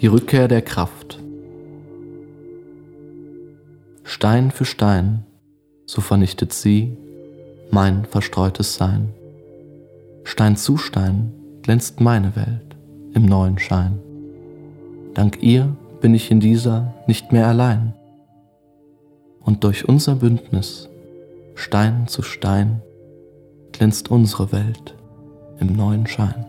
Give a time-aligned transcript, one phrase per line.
[0.00, 1.20] Die Rückkehr der Kraft.
[4.02, 5.26] Stein für Stein,
[5.84, 6.96] so vernichtet sie
[7.70, 9.12] mein verstreutes Sein.
[10.24, 12.76] Stein zu Stein glänzt meine Welt
[13.12, 13.98] im neuen Schein.
[15.12, 17.92] Dank ihr bin ich in dieser nicht mehr allein.
[19.40, 20.88] Und durch unser Bündnis,
[21.54, 22.80] Stein zu Stein,
[23.72, 24.94] glänzt unsere Welt
[25.58, 26.46] im neuen Schein.